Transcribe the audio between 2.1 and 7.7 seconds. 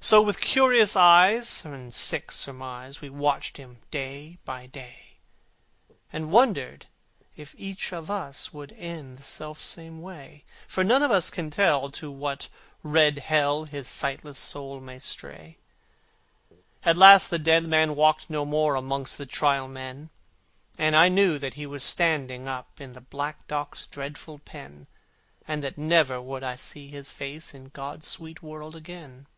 surmise We watched him day by day, And wondered if